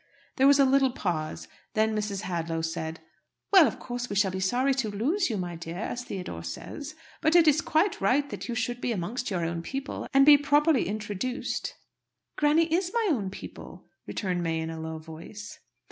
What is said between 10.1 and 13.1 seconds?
and be properly introduced." "Granny is my